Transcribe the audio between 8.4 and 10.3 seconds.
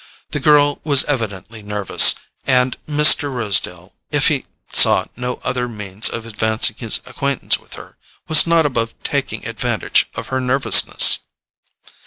not above taking advantage of